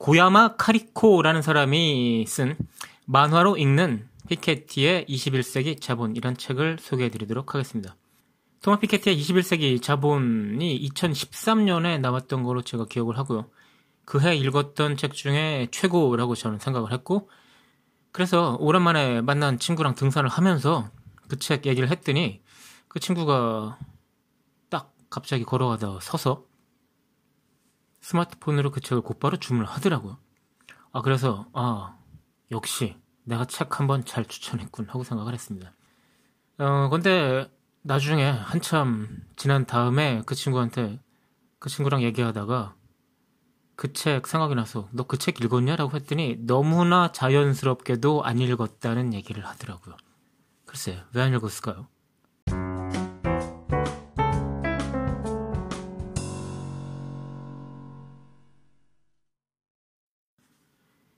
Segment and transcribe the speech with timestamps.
[0.00, 2.56] 고야마 카리코라는 사람이 쓴
[3.04, 7.96] 만화로 읽는 피케티의 21세기 자본이란 책을 소개해 드리도록 하겠습니다.
[8.62, 13.50] 토마 피케티의 21세기 자본이 2013년에 나왔던 거로 제가 기억을 하고요.
[14.06, 17.28] 그해 읽었던 책 중에 최고라고 저는 생각을 했고,
[18.10, 20.88] 그래서 오랜만에 만난 친구랑 등산을 하면서
[21.28, 22.40] 그 책 얘기를 했더니
[22.88, 23.78] 그 친구가
[24.70, 26.49] 딱 갑자기 걸어가다 서서
[28.00, 30.18] 스마트폰으로 그 책을 곧바로 주문을 하더라고요.
[30.92, 31.96] 아, 그래서, 아,
[32.50, 35.72] 역시 내가 책 한번 잘 추천했군 하고 생각을 했습니다.
[36.58, 37.50] 어, 근데
[37.82, 41.00] 나중에 한참 지난 다음에 그 친구한테
[41.58, 42.74] 그 친구랑 얘기하다가
[43.76, 49.96] 그 책 생각이 나서 너 그 책 읽었냐라고 했더니 너무나 자연스럽게도 안 읽었다는 얘기를 하더라고요.
[50.66, 51.88] 글쎄, 왜 안 읽었을까요?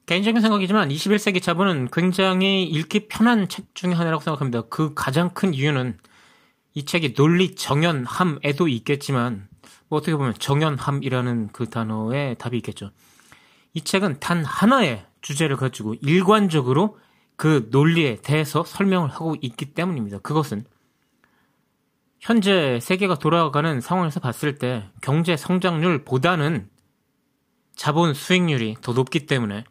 [0.07, 4.63] 개인적인 생각이지만 21세기 자본은 굉장히 읽기 편한 책 중에 하나라고 생각합니다.
[4.63, 5.99] 그 가장 큰 이유는
[6.75, 9.49] 이 책이 논리 정연함에도 있겠지만
[9.89, 12.91] 뭐 어떻게 보면 정연함이라는 그 단어에 답이 있겠죠.
[13.75, 16.99] 이 책은 단 하나의 주제를 가지고 일관적으로
[17.37, 20.19] 그 논리에 대해서 설명을 하고 있기 때문입니다.
[20.19, 20.65] 그것은
[22.21, 26.69] 현재 세계가 돌아가는 상황에서 봤을 때 경제 성장률보다는
[27.75, 29.65] 자본 수익률이 더 높기 때문에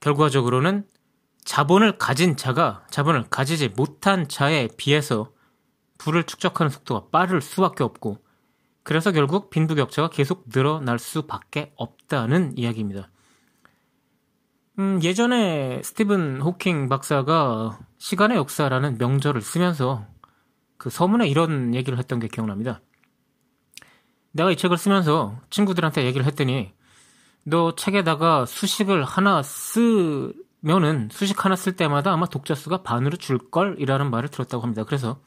[0.00, 0.86] 결과적으로는
[1.44, 5.32] 자본을 가진 자가 자본을 가지지 못한 자에 비해서
[5.98, 8.18] 부를 축적하는 속도가 빠를 수밖에 없고
[8.82, 13.10] 그래서 결국 빈부격차가 계속 늘어날 수밖에 없다는 이야기입니다.
[14.78, 20.06] 음, 예전에 스티븐 호킹 박사가 시간의 역사라는 명절을 쓰면서
[20.78, 22.80] 그 서문에 이런 얘기를 했던 게 기억납니다.
[24.32, 26.72] 내가 이 책을 쓰면서 친구들한테 얘기를 했더니
[27.44, 34.10] 너 책에다가 수식을 하나 쓰면은 수식 하나 쓸 때마다 아마 독자 수가 반으로 줄 걸이라는
[34.10, 34.84] 말을 들었다고 합니다.
[34.84, 35.20] 그래서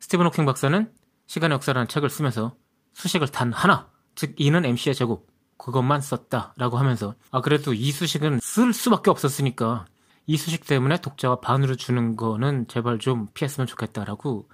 [0.00, 0.90] 스티븐 호킹 박사는
[1.26, 2.56] 시간의 역사라는 책을 쓰면서
[2.94, 5.28] 수식을 단 하나, 즉 이는 MC의 제곱
[5.58, 9.84] 그것만 썼다라고 하면서 아 그래도 이 수식은 쓸 수밖에 없었으니까
[10.26, 14.48] 이 수식 때문에 독자가 반으로 주는 거는 제발 좀 피했으면 좋겠다라고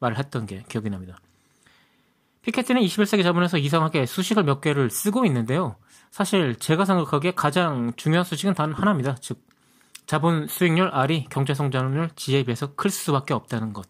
[0.00, 1.16] 말을 했던 게 기억이 납니다.
[2.42, 5.76] 피케트는 21세기 자본에서 이상하게 수식을 몇 개를 쓰고 있는데요.
[6.10, 9.16] 사실 제가 생각하기에 가장 중요한 수식은 단 하나입니다.
[9.16, 9.44] 즉
[10.06, 13.86] 자본 수익률 R이 경제 성장률 G에 비해서 클 수밖에 없다는 것.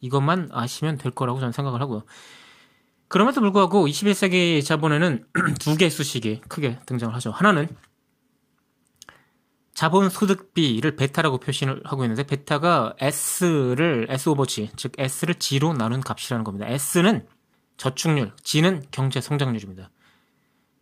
[0.00, 2.04] 이것만 아시면 될 거라고 저는 생각을 하고요.
[3.08, 5.26] 그럼에도 불구하고 21세기 자본에는
[5.60, 7.30] 두 개의 수식이 크게 등장을 하죠.
[7.30, 7.68] 하나는
[9.74, 16.00] 자본 소득비를 베타라고 표시를 하고 있는데 베타가 S를 S 오버 G, 즉 S를 G로 나눈
[16.00, 16.66] 값이라는 겁니다.
[16.68, 17.26] S는
[17.82, 19.90] 저축률, G는 경제 성장률입니다.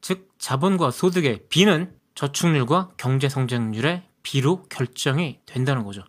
[0.02, 6.04] 즉 자본과 소득의 B는 저축률과 경제 성장률의 비로 결정이 된다는 거죠.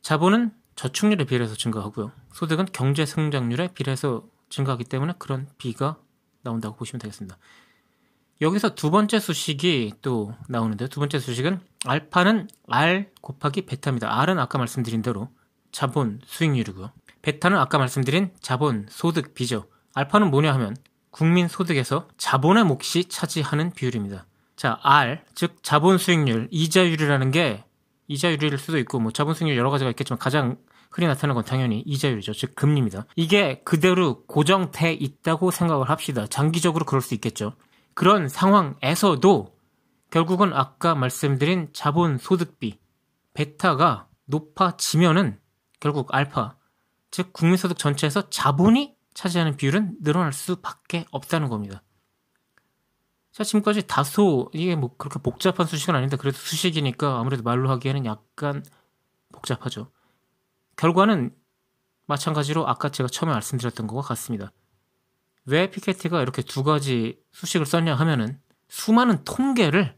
[0.00, 2.12] 자본은 저축률에 비례해서 증가하고요.
[2.32, 5.98] 소득은 경제 성장률에 비례해서 증가하기 때문에 그런 비가
[6.40, 7.36] 나온다고 보시면 되겠습니다.
[8.40, 10.88] 여기서 두 번째 수식이 또 나오는데요.
[10.88, 14.18] 두 번째 수식은 알파는 R 곱하기 베타입니다.
[14.22, 15.28] R은 아까 말씀드린 대로
[15.72, 16.90] 자본 수익률이고요.
[17.20, 19.68] 베타는 아까 말씀드린 자본 소득 비죠.
[19.96, 20.76] 알파는 뭐냐 하면
[21.10, 24.26] 국민 소득에서 자본의 몫이 차지하는 비율입니다.
[24.54, 27.64] 자, R, 즉 자본 수익률, 이자율이라는 게
[28.06, 30.58] 이자율일 수도 있고 뭐 자본 수익률 여러 가지가 있겠지만 가장
[30.90, 32.34] 흔히 나타나는 건 당연히 이자율이죠.
[32.34, 33.06] 즉 금리입니다.
[33.16, 36.26] 이게 그대로 고정돼 있다고 생각을 합시다.
[36.26, 37.54] 장기적으로 그럴 수 있겠죠.
[37.94, 39.56] 그런 상황에서도
[40.10, 42.78] 결국은 아까 말씀드린 자본 소득비
[43.32, 45.38] 베타가 높아지면은
[45.80, 46.56] 결국 알파
[47.10, 51.82] 즉 국민소득 전체에서 자본이 차지하는 비율은 늘어날 수밖에 없다는 겁니다.
[53.32, 58.62] 자, 지금까지 다소 이게 뭐 그렇게 복잡한 수식은 아닌데 그래도 수식이니까 아무래도 말로 하기에는 약간
[59.32, 59.90] 복잡하죠.
[60.76, 61.34] 결과는
[62.06, 64.52] 마찬가지로 아까 제가 처음에 말씀드렸던 것과 같습니다.
[65.46, 69.96] 왜 피케티가 이렇게 두 가지 수식을 썼냐 하면은 수많은 통계를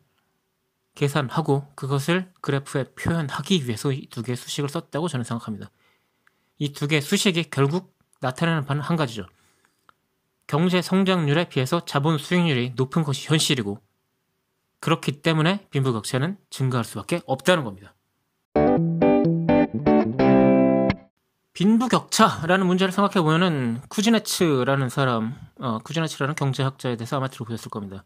[0.95, 5.71] 계산하고 그것을 그래프에 표현하기 위해서 이 두 개의 수식을 썼다고 저는 생각합니다.
[6.59, 9.27] 이 두 개의 수식이 결국 나타내는 바는 한 가지죠.
[10.47, 13.81] 경제 성장률에 비해서 자본 수익률이 높은 것이 현실이고
[14.81, 17.95] 그렇기 때문에 빈부격차는 증가할 수밖에 없다는 겁니다.
[21.53, 28.05] 빈부격차라는 문제를 생각해 보면은 쿠즈네츠라는 사람, 어, 쿠즈네츠라는 경제학자에 대해서 아마 들어보셨을 겁니다.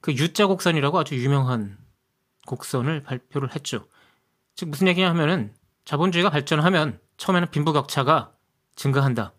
[0.00, 1.78] 그 U자 곡선이라고 아주 유명한
[2.46, 3.86] 곡선을 발표를 했죠.
[4.54, 5.52] 즉 무슨 얘기냐 하면은
[5.84, 8.32] 자본주의가 발전하면 처음에는 빈부격차가
[8.76, 9.32] 증가한다.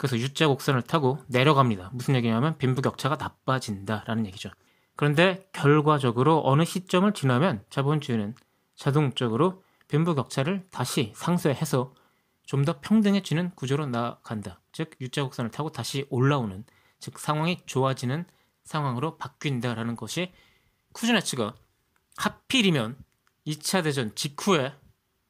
[0.00, 1.90] 그래서 U자 곡선을 타고 내려갑니다.
[1.92, 4.48] 무슨 얘기냐면 빈부격차가 나빠진다라는 얘기죠.
[4.96, 8.34] 그런데 결과적으로 어느 시점을 지나면 자본주의는
[8.76, 11.92] 자동적으로 빈부격차를 다시 상쇄해서
[12.46, 14.62] 좀 더 평등해지는 구조로 나아간다.
[14.72, 16.64] 즉 U자 곡선을 타고 다시 올라오는
[16.98, 18.24] 즉 상황이 좋아지는
[18.64, 20.32] 상황으로 바뀐다라는 것이
[20.94, 21.54] 쿠즈네츠가
[22.16, 22.96] 하필이면
[23.46, 24.72] 2차 대전 직후에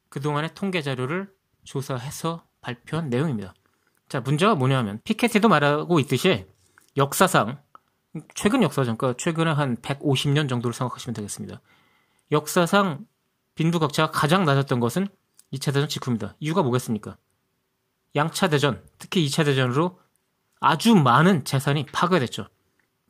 [0.07, 1.29] 그동안의 통계 자료를
[1.65, 3.53] 조사해서 발표한 내용입니다.
[4.11, 6.45] 자, 문제가 뭐냐면 피케티도 말하고 있듯이
[6.97, 7.61] 역사상
[8.35, 11.61] 최근 역사전, 그러니까 최근에 한 150년 정도를 생각하시면 되겠습니다.
[12.33, 13.05] 역사상
[13.55, 15.07] 빈부격차가 가장 낮았던 것은
[15.53, 16.35] 2차 대전 직후입니다.
[16.41, 17.15] 이유가 뭐겠습니까?
[18.13, 19.97] 양차 대전, 특히 2차 대전으로
[20.59, 22.49] 아주 많은 재산이 파괴됐죠.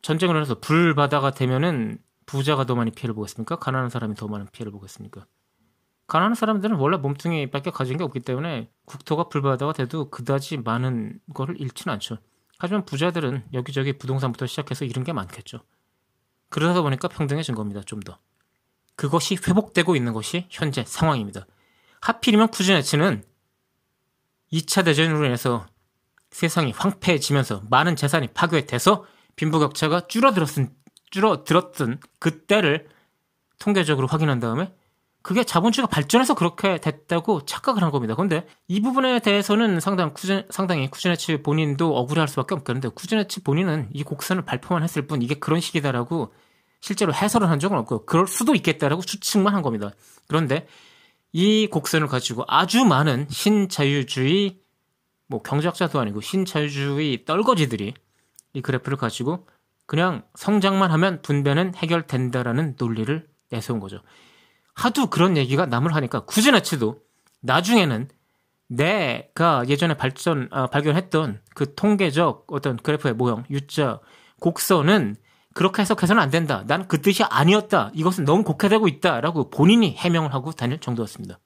[0.04, 3.56] 전쟁을 해서 불바다가 되면은 부자가 더 많이 피해를 보겠습니까?
[3.56, 5.26] 가난한 사람이 더 많은 피해를 보겠습니까?
[6.12, 11.94] 가난한 사람들은 원래 몸뚱이밖에 가진 게 없기 때문에 국토가 불바다가 돼도 그다지 많은 거를 잃지는
[11.94, 12.18] 않죠.
[12.60, 15.62] 하지만 부자들은 여기저기 부동산부터 시작해서 잃은 게 많겠죠.
[16.50, 17.80] 그러다 보니까 평등해진 겁니다.
[17.86, 18.20] 좀 더.
[18.98, 21.48] 그것이 회복되고 있는 것이 현재 상황입니다.
[22.02, 23.24] 하필이면 쿠즈네츠는
[24.52, 25.66] 2차 대전으로 인해서
[26.32, 29.06] 세상이 황폐해지면서 많은 재산이 파괴돼서
[29.38, 30.76] 빈부격차가 줄어들었은
[31.10, 32.90] 줄어들었던 그때를
[33.60, 34.74] 통계적으로 확인한 다음에
[35.22, 38.16] 그게 자본주의가 발전해서 그렇게 됐다고 착각을 한 겁니다.
[38.16, 44.04] 그런데 이 부분에 대해서는 상당 쿠즈, 상당히 쿠즈네츠 본인도 억울해할 수밖에 없겠는데 쿠즈네츠 본인은 이
[44.04, 46.34] 곡선을 발표만 했을 뿐 이게 그런 식이다라고
[46.80, 49.92] 실제로 해설을 한 적은 없고 그럴 수도 있겠다라고 추측만 한 겁니다.
[50.28, 50.68] 그런데
[51.32, 54.60] 이 곡선을 가지고 아주 많은 신자유주의
[55.28, 57.94] 뭐 경제학자도 아니고 신자유주의 떨거지들이
[58.54, 59.48] 이 그래프를 가지고
[59.86, 64.02] 그냥 성장만 하면 분배는 해결된다라는 논리를 내세운 거죠.
[64.74, 67.00] 하도 그런 얘기가 남을 하니까 구즈나치도
[67.42, 68.08] 나중에는
[68.68, 74.00] 내가 예전에 발전 아, 발견했던 그 통계적 어떤 그래프의 모형 U자
[74.40, 75.18] 곡선은
[75.54, 76.64] 그렇게 해석해서는 안 된다.
[76.68, 77.92] 난 그 뜻이 아니었다.
[77.94, 81.40] 이것은 너무 곡해되고 있다라고 본인이 해명을 하고 다닐 정도였습니다.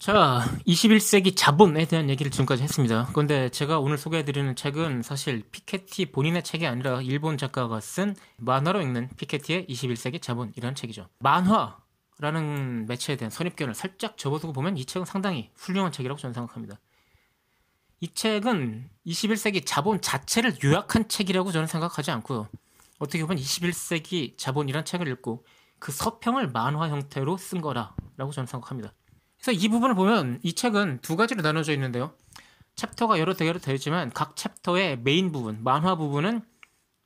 [0.00, 3.10] 자, 21세기 자본에 대한 얘기를 지금까지 했습니다.
[3.12, 9.10] 그런데 제가 오늘 소개해드리는 책은 사실 피케티 본인의 책이 아니라 일본 작가가 쓴 만화로 읽는
[9.18, 11.06] 피케티의 21세기 자본이라는 책이죠.
[11.18, 16.80] 만화라는 매체에 대한 선입견을 살짝 접어두고 보면 이 책은 상당히 훌륭한 책이라고 저는 생각합니다.
[18.00, 22.48] 이 책은 21세기 자본 자체를 요약한 책이라고 저는 생각하지 않고요.
[23.00, 25.44] 어떻게 보면 21세기 자본이란 책을 읽고
[25.78, 28.94] 그 서평을 만화 형태로 쓴 거라라고 저는 생각합니다.
[29.40, 32.12] 그래서 이 부분을 보면 이 책은 두 가지로 나눠져 있는데요.
[32.76, 36.42] 챕터가 여러 개로 되어 있지만 각 챕터의 메인 부분, 만화 부분은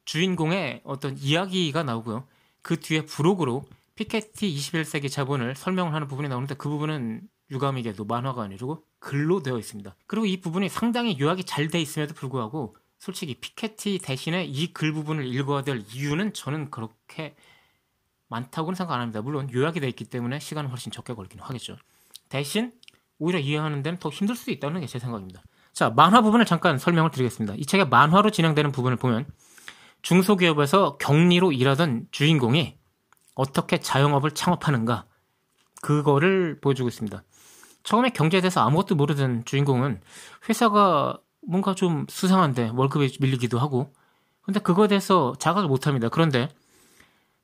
[0.04, 2.26] 주인공의 어떤 이야기가 나오고요.
[2.62, 3.64] 그 뒤에 부록으로
[3.94, 9.94] 피케티 21세기 자본을 설명을 하는 부분이 나오는데 그 부분은 유감이게도 만화가 아니고 글로 되어 있습니다.
[10.06, 15.26] 그리고 이 부분이 상당히 요약이 잘 돼 있음에도 불구하고 솔직히 피케티 대신에 이 글 부분을
[15.26, 17.36] 읽어야 될 이유는 저는 그렇게
[18.28, 19.20] 많다고는 생각 안 합니다.
[19.22, 21.76] 물론 요약이 돼 있기 때문에 시간은 훨씬 적게 걸리긴 하겠죠.
[22.34, 22.72] 대신
[23.20, 25.40] 오히려 이해하는 데는 더 힘들 수도 있다는 게 제 생각입니다.
[25.72, 27.54] 자, 만화 부분을 잠깐 설명을 드리겠습니다.
[27.56, 29.26] 이 책의 만화로 진행되는 부분을 보면
[30.02, 32.76] 중소기업에서 격리로 일하던 주인공이
[33.36, 35.06] 어떻게 자영업을 창업하는가
[35.80, 37.22] 그거를 보여주고 있습니다.
[37.84, 40.00] 처음에 경제에 대해서 아무것도 모르던 주인공은
[40.48, 43.92] 회사가 뭔가 좀 수상한데 월급이 밀리기도 하고
[44.42, 46.08] 근데 그거에 대해서 자각을 못합니다.
[46.08, 46.48] 그런데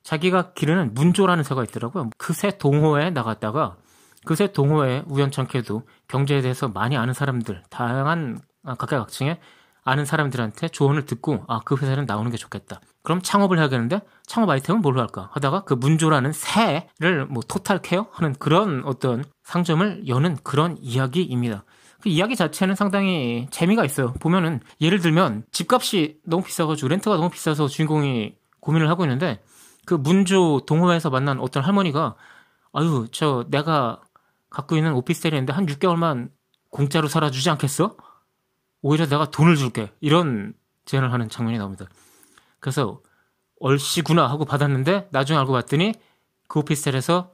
[0.03, 2.09] 자기가 기르는 문조라는 새가 있더라고요.
[2.17, 3.77] 그새 동호회에 나갔다가
[4.25, 9.39] 그새 동호회 우연찮게도 경제에 대해서 많이 아는 사람들, 다양한 아, 각계각층의
[9.83, 12.79] 아는 사람들한테 조언을 듣고 아 그 회사는 나오는 게 좋겠다.
[13.03, 18.33] 그럼 창업을 해야겠는데 창업 아이템은 뭘로 할까 하다가 그 문조라는 새를 뭐 토탈 케어 하는
[18.33, 21.63] 그런 어떤 상점을 여는 그런 이야기입니다.
[22.01, 24.13] 그 이야기 자체는 상당히 재미가 있어요.
[24.19, 29.41] 보면은 예를 들면 집값이 너무 비싸가지고 렌트가 너무 비싸서 주인공이 고민을 하고 있는데
[29.85, 32.15] 그 문조 동호회에서 만난 어떤 할머니가
[32.73, 33.99] 아유 저 내가
[34.51, 36.29] 갖고 있는 오피스텔인데 한 6개월만
[36.69, 37.97] 공짜로 살아주지 않겠어?
[38.83, 39.91] 오히려 내가 돈을 줄게.
[39.99, 40.53] 이런
[40.85, 41.85] 제안을 하는 장면이 나옵니다.
[42.59, 43.01] 그래서
[43.59, 45.93] 얼씨구나 하고 받았는데 나중에 알고 봤더니
[46.47, 47.31] 그 오피스텔에서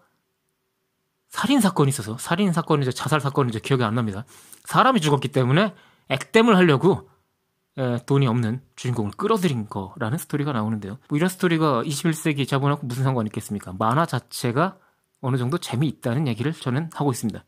[1.30, 4.26] 살인 사건이 있어서 살인 사건인지 자살 사건인지 기억이 안 납니다.
[4.66, 5.74] 사람이 죽었기 때문에
[6.10, 7.10] 액땜을 하려고
[7.78, 10.98] 에, 돈이 없는 주인공을 끌어들인 거라는 스토리가 나오는데요.
[11.10, 13.74] 뭐 이런 스토리가 21세기 자본하고 무슨 상관이 있겠습니까?
[13.78, 14.78] 만화 자체가
[15.22, 17.44] 어느 정도 재미있다는 얘기를 저는 하고 있습니다.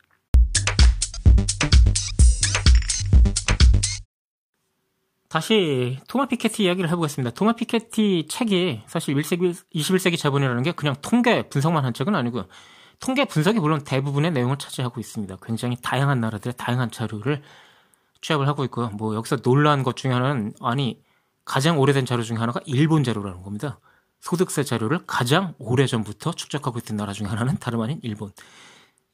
[5.30, 7.30] 다시 토마 피케티 이야기를 해보겠습니다.
[7.34, 12.46] 토마 피케티 책이 사실 1세기, 21세기 자본이라는 게 그냥 통계 분석만 한 책은 아니고요.
[12.98, 15.36] 통계 분석이 물론 대부분의 내용을 차지하고 있습니다.
[15.42, 17.42] 굉장히 다양한 나라들의 다양한 자료를
[18.20, 18.88] 취합을 하고 있고요.
[18.88, 21.00] 뭐 여기서 놀라운 것 중에 하나는 아니
[21.44, 23.78] 가장 오래된 자료 중에 하나가 일본 자료라는 겁니다.
[24.20, 28.32] 소득세 자료를 가장 오래전부터 축적하고 있던 나라 중에 하나는 다름 아닌 일본.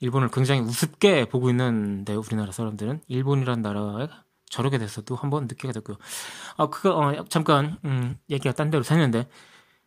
[0.00, 4.08] 일본을 굉장히 우습게 보고 있는데 우리나라 사람들은 일본이란 나라에
[4.48, 5.96] 저렇게 돼서도 한번 느끼게 됐고요.
[6.56, 9.26] 아, 그거, 어, 잠깐, 음, 얘기가 딴 데로 샜는데,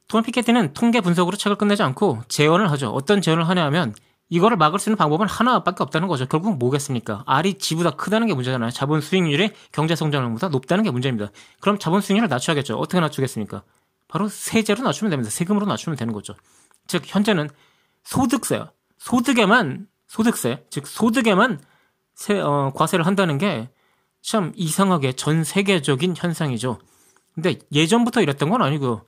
[0.07, 2.89] 토마 피케티는 통계 분석으로 책을 끝내지 않고 재원을 하죠.
[2.89, 3.93] 어떤 재원을 하냐 하면,
[4.29, 6.25] 이거를 막을 수 있는 방법은 하나밖에 없다는 거죠.
[6.27, 7.23] 결국 뭐겠습니까?
[7.25, 8.69] R이 G보다 크다는 게 문제잖아요.
[8.71, 11.31] 자본 수익률이 경제 성장률보다 높다는 게 문제입니다.
[11.59, 12.77] 그럼 자본 수익률을 낮춰야겠죠.
[12.77, 13.63] 어떻게 낮추겠습니까?
[14.09, 15.31] 바로 세제로 낮추면 됩니다.
[15.31, 16.35] 세금으로 낮추면 되는 거죠.
[16.87, 17.49] 즉, 현재는
[18.03, 18.65] 소득세,
[18.97, 21.61] 소득에만, 소득세, 즉, 소득에만
[22.15, 23.69] 세, 어, 과세를 한다는 게
[24.21, 26.79] 참 이상하게 전 세계적인 현상이죠.
[27.33, 29.05] 근데 예전부터 이랬던 건 아니고요.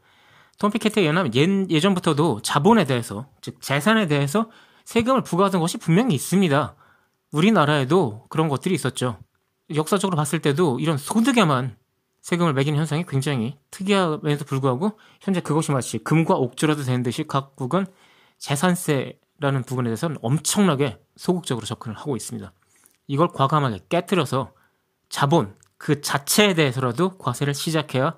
[0.57, 1.31] 톰 피케트에 의하면
[1.69, 4.49] 예, 전부터도 자본에 대해서, 즉 재산에 대해서
[4.85, 6.75] 세금을 부과하던 것이 분명히 있습니다.
[7.31, 9.17] 우리나라에도 그런 것들이 있었죠.
[9.73, 11.75] 역사적으로 봤을 때도 이런 소득에만
[12.21, 17.87] 세금을 매기는 현상이 굉장히 특이함에도 불구하고 현재 그것이 마치 금과 옥조라도 되는 듯이 각국은
[18.37, 22.51] 재산세라는 부분에 대해서는 엄청나게 소극적으로 접근을 하고 있습니다.
[23.07, 24.53] 이걸 과감하게 깨뜨려서
[25.09, 28.15] 자본 그 자체에 대해서라도 과세를 시작해야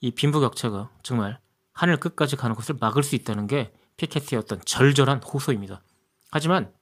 [0.00, 1.38] 이 빈부격차가 정말
[1.72, 5.82] 하늘 끝까지 가는 것을 막을 수 있다는 게 피케티의 어떤 절절한 호소입니다.
[6.30, 6.72] 하지만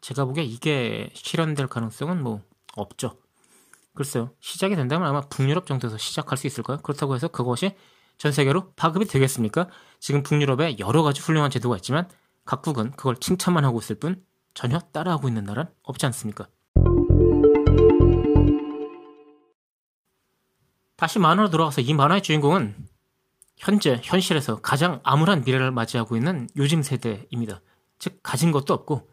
[0.00, 2.42] 제가 보기에 이게 실현될 가능성은 뭐
[2.76, 3.16] 없죠.
[3.94, 4.30] 글쎄요.
[4.40, 6.78] 시작이 된다면 아마 북유럽 정도에서 시작할 수 있을까요?
[6.78, 7.76] 그렇다고 해서 그것이
[8.18, 9.68] 전 세계로 파급이 되겠습니까?
[10.00, 12.08] 지금 북유럽에 여러 가지 훌륭한 제도가 있지만
[12.44, 14.22] 각국은 그걸 칭찬만 하고 있을 뿐
[14.52, 16.48] 전혀 따라하고 있는 나라는 없지 않습니까?
[20.96, 22.76] 다시 만화로 돌아가서 이 만화의 주인공은
[23.56, 27.60] 현재 현실에서 가장 암울한 미래를 맞이하고 있는 요즘 세대입니다.
[27.98, 29.08] 즉 가진 것도 없고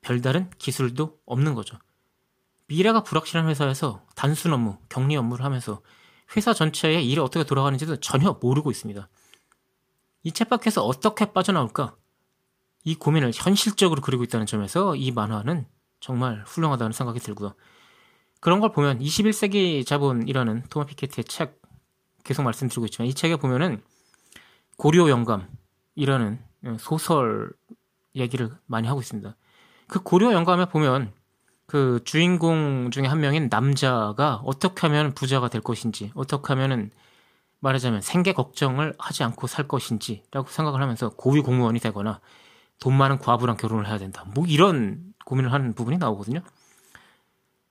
[0.00, 1.78] 별다른 기술도 없는 거죠.
[2.68, 5.82] 미래가 불확실한 회사에서 단순 업무, 격리 업무를 하면서
[6.36, 9.08] 회사 전체의 일이 어떻게 돌아가는지도 전혀 모르고 있습니다.
[10.22, 11.96] 이 챗박에서 어떻게 빠져나올까?
[12.84, 15.66] 이 고민을 현실적으로 그리고 있다는 점에서 이 만화는
[15.98, 17.54] 정말 훌륭하다는 생각이 들고요.
[18.38, 21.60] 그런 걸 보면 21세기 자본이라는 토마 피케티의 책
[22.22, 23.82] 계속 말씀드리고 있지만 이 책에 보면은
[24.76, 26.38] 고려 영감이라는
[26.78, 27.52] 소설
[28.14, 29.34] 얘기를 많이 하고 있습니다.
[29.88, 31.12] 그 고려 영감에 보면
[31.72, 36.90] 그 주인공 중에 한 명인 남자가 어떻게 하면 부자가 될 것인지, 어떻게 하면은
[37.60, 42.20] 말하자면 생계 걱정을 하지 않고 살 것인지라고 생각을 하면서 고위 공무원이 되거나
[42.78, 44.26] 돈 많은 과부랑 결혼을 해야 된다.
[44.34, 46.42] 뭐 이런 고민을 하는 부분이 나오거든요.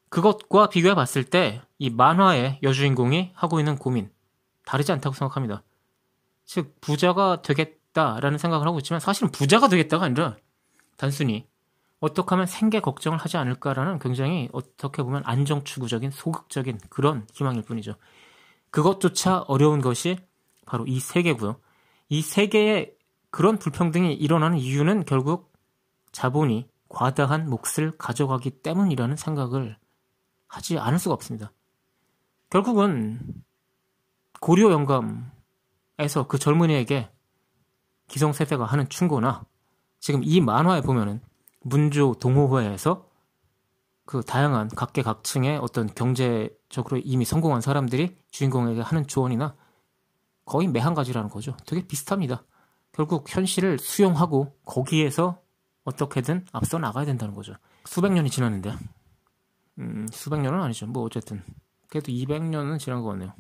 [0.10, 4.10] 그것과 비교해 봤을 때 이 만화의 여주인공이 하고 있는 고민
[4.66, 5.62] 다르지 않다고 생각합니다.
[6.44, 10.38] 즉 부자가 되겠다라는 생각을 하고 있지만 사실은 부자가 되겠다가 아니라
[10.98, 11.48] 단순히
[12.02, 17.94] 어떻게 하면 생계 걱정을 하지 않을까라는 굉장히 어떻게 보면 안정 추구적인 소극적인 그런 희망일 뿐이죠.
[18.72, 20.18] 그것조차 어려운 것이
[20.66, 21.58] 바로 이 세계고요.
[22.10, 22.92] 이 세계에
[23.30, 25.54] 그런 불평등이 일어나는 이유는 결국
[26.12, 29.78] 자본이 과다한 몫을 가져가기 때문이라는 생각을
[30.48, 31.54] 하지 않을 수가 없습니다.
[32.50, 33.22] 결국은
[34.42, 37.10] 고려 영감에서 그 젊은이에게
[38.08, 39.46] 기성세대가 하는 충고나
[40.00, 41.22] 지금 이 만화에 보면은
[41.62, 43.08] 문조 동호회에서
[44.06, 49.56] 그 다양한 각계각층의 어떤 경제적으로 이미 성공한 사람들이 주인공에게 하는 조언이나
[50.46, 51.56] 거의 매한 가지라는 거죠.
[51.66, 52.44] 되게 비슷합니다.
[52.92, 55.42] 결국 현실을 수용하고 거기에서
[55.84, 57.54] 어떻게든 앞서 나가야 된다는 거죠.
[57.86, 58.76] 수백 년이 지났는데
[59.80, 60.88] 음, 수백 년은 아니죠.
[60.88, 61.44] 뭐 어쨌든
[61.88, 63.34] 그래도 200년은 지난 것 같네요.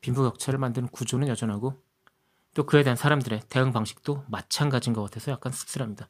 [0.00, 1.74] 빈부격차를 만드는 구조는 여전하고
[2.54, 6.08] 또 그에 대한 사람들의 대응 방식도 마찬가지인 것 같아서 약간 씁쓸합니다.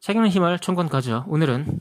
[0.00, 1.80] 책 읽는 힘을 총권 가져 오늘은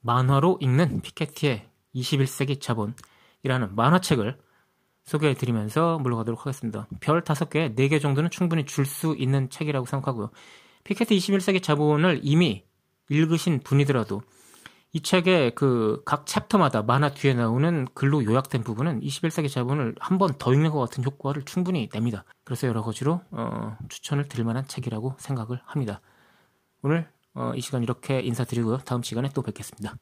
[0.00, 4.38] 만화로 읽는 피케티의 21세기 자본이라는 만화책을
[5.04, 6.88] 소개해드리면서 물러가도록 하겠습니다.
[7.00, 10.30] 별 5개, 4개 정도는 충분히 줄 수 있는 책이라고 생각하고요.
[10.84, 12.64] 피케티 21세기 자본을 이미
[13.10, 14.22] 읽으신 분이더라도
[14.92, 20.32] 이 책의 그 각 챕터마다 만화 뒤에 나오는 글로 요약된 부분은 21세기 자본을 한 번
[20.38, 22.24] 더 읽는 것 같은 효과를 충분히 냅니다.
[22.44, 26.00] 그래서 여러 가지로 어, 추천을 드릴 만한 책이라고 생각을 합니다.
[26.82, 28.78] 오늘 어, 이 시간 이렇게 인사드리고요.
[28.78, 29.96] 다음 시간에 또 뵙겠습니다.